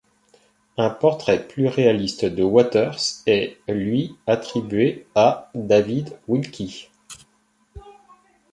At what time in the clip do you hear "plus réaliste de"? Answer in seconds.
1.47-2.41